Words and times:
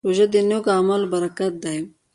روژه 0.05 0.25
د 0.33 0.35
نېکو 0.49 0.69
اعمالو 0.75 1.11
برکت 1.13 1.53
دی. 1.63 1.77